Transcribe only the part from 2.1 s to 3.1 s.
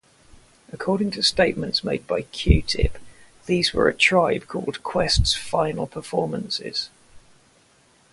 Q-Tip,